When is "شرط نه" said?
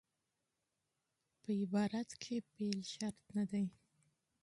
2.93-3.43